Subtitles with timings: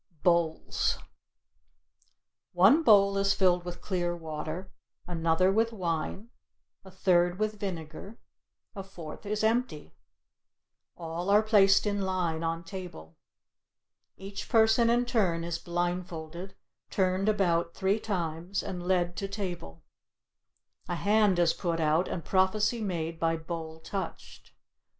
[0.23, 0.97] BOWLS
[2.53, 4.71] One bowl is filled with clear water,
[5.05, 6.31] another with wine,
[6.83, 8.17] a third with vinegar,
[8.75, 9.93] a fourth is empty.
[10.97, 13.15] All are placed in line on table.
[14.17, 16.55] Each person in turn is blindfolded,
[16.89, 19.83] turned about three times, and led to table.
[20.89, 24.51] A hand is put out and prophecy made by bowl touched.